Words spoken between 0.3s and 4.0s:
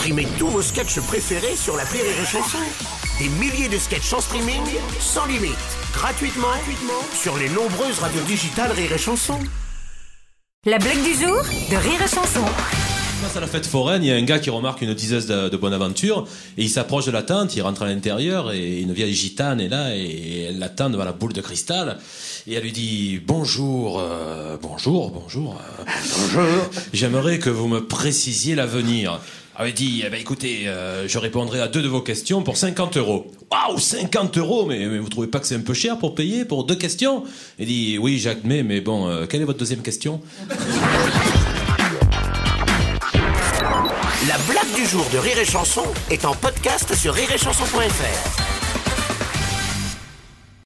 tous vos sketchs préférés sur la Rire et Chanson. Des milliers de